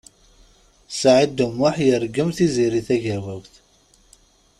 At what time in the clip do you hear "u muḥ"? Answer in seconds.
1.45-1.75